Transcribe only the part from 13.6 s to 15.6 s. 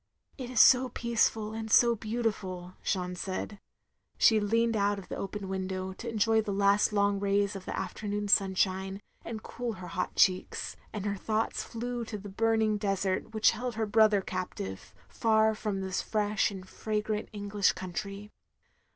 her brother captive, far